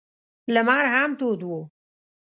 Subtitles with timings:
[0.53, 1.53] لمر هم تود و.